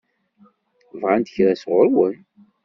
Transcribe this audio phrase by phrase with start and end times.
[0.99, 2.15] Bɣant kra sɣur-wen?